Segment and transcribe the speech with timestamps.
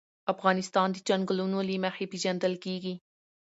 [0.33, 2.93] افغانستان د چنګلونه له مخې پېژندل کېږي.